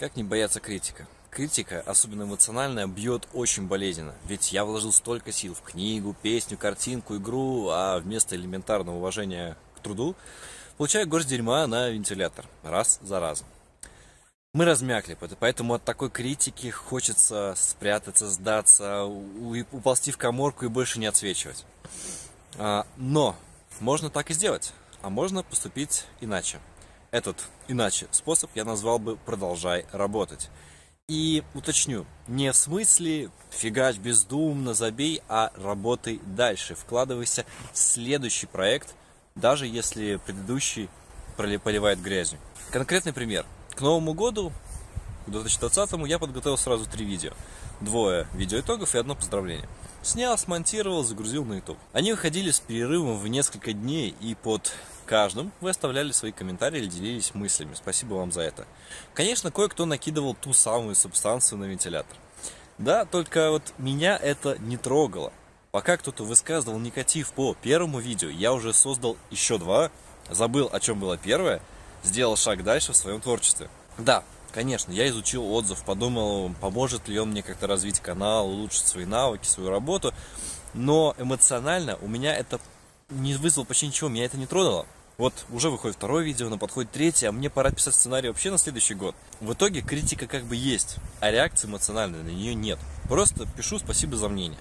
[0.00, 1.06] Как не бояться критика?
[1.30, 4.14] Критика, особенно эмоциональная, бьет очень болезненно.
[4.24, 9.80] Ведь я вложил столько сил в книгу, песню, картинку, игру, а вместо элементарного уважения к
[9.80, 10.16] труду
[10.78, 12.46] получаю горсть дерьма на вентилятор.
[12.62, 13.46] Раз за разом.
[14.54, 21.04] Мы размякли, поэтому от такой критики хочется спрятаться, сдаться, уползти в коморку и больше не
[21.04, 21.66] отсвечивать.
[22.56, 23.36] А, но
[23.80, 24.72] можно так и сделать,
[25.02, 26.58] а можно поступить иначе.
[27.10, 27.36] Этот
[27.68, 30.50] иначе способ я назвал бы «продолжай работать».
[31.08, 38.94] И уточню, не в смысле фигач бездумно, забей, а работай дальше, вкладывайся в следующий проект,
[39.34, 40.88] даже если предыдущий
[41.36, 42.38] поливает грязью.
[42.70, 43.44] Конкретный пример.
[43.74, 44.52] К Новому году,
[45.30, 47.30] к 2020 я подготовил сразу три видео.
[47.80, 49.68] Двое видеоитогов и одно поздравление.
[50.02, 51.78] Снял, смонтировал, загрузил на YouTube.
[51.92, 54.72] Они выходили с перерывом в несколько дней, и под
[55.06, 57.74] каждым вы оставляли свои комментарии или делились мыслями.
[57.74, 58.66] Спасибо вам за это.
[59.14, 62.16] Конечно, кое-кто накидывал ту самую субстанцию на вентилятор.
[62.78, 65.32] Да, только вот меня это не трогало.
[65.70, 69.92] Пока кто-то высказывал негатив по первому видео, я уже создал еще два,
[70.28, 71.62] забыл, о чем было первое,
[72.02, 73.68] сделал шаг дальше в своем творчестве.
[73.96, 79.04] Да, конечно, я изучил отзыв, подумал, поможет ли он мне как-то развить канал, улучшить свои
[79.04, 80.12] навыки, свою работу,
[80.74, 82.60] но эмоционально у меня это
[83.10, 84.86] не вызвало почти ничего, меня это не тронуло.
[85.18, 88.56] Вот уже выходит второе видео, на подходит третье, а мне пора писать сценарий вообще на
[88.56, 89.14] следующий год.
[89.40, 92.78] В итоге критика как бы есть, а реакции эмоциональной на нее нет.
[93.06, 94.58] Просто пишу спасибо за мнение.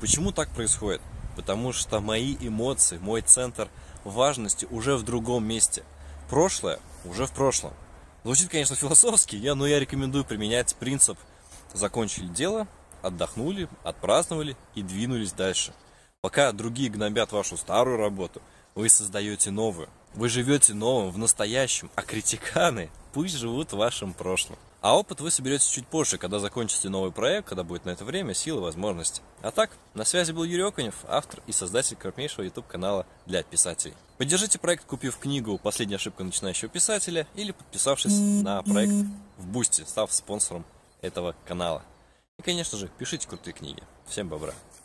[0.00, 1.00] Почему так происходит?
[1.36, 3.68] Потому что мои эмоции, мой центр
[4.04, 5.84] важности уже в другом месте.
[6.28, 7.72] Прошлое уже в прошлом.
[8.24, 11.18] Звучит, конечно, философски, я, но я рекомендую применять принцип
[11.72, 12.66] «закончили дело,
[13.02, 15.72] отдохнули, отпраздновали и двинулись дальше».
[16.20, 18.42] Пока другие гнобят вашу старую работу–
[18.74, 19.88] вы создаете новую.
[20.14, 24.56] Вы живете новым, в настоящем, а критиканы пусть живут в вашем прошлом.
[24.84, 28.34] А опыт вы соберете чуть позже, когда закончите новый проект, когда будет на это время,
[28.34, 29.22] силы, возможности.
[29.40, 33.94] А так, на связи был Юрий Окунев, автор и создатель крупнейшего YouTube-канала для писателей.
[34.18, 38.92] Поддержите проект, купив книгу «Последняя ошибка начинающего писателя» или подписавшись на проект
[39.38, 40.66] в Boosty, став спонсором
[41.00, 41.82] этого канала.
[42.38, 43.82] И, конечно же, пишите крутые книги.
[44.06, 44.52] Всем бобра!